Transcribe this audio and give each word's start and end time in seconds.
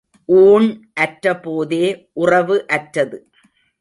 ஊண் 0.29 0.67
அற்ற 0.93 1.25
போதே 1.39 1.85
உறவு 2.13 2.57
அற்றது. 2.67 3.19